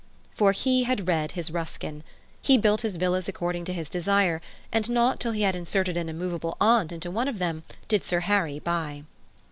For 0.33 0.51
he 0.51 0.85
had 0.85 1.07
read 1.07 1.33
his 1.33 1.51
Ruskin. 1.51 2.01
He 2.41 2.57
built 2.57 2.81
his 2.81 2.97
villas 2.97 3.27
according 3.29 3.65
to 3.65 3.73
his 3.73 3.87
desire; 3.87 4.41
and 4.71 4.89
not 4.89 5.17
until 5.17 5.33
he 5.33 5.43
had 5.43 5.55
inserted 5.55 5.95
an 5.95 6.09
immovable 6.09 6.57
aunt 6.59 6.91
into 6.91 7.11
one 7.11 7.27
of 7.27 7.37
them 7.37 7.61
did 7.87 8.03
Sir 8.03 8.21
Harry 8.21 8.57
buy. 8.57 9.03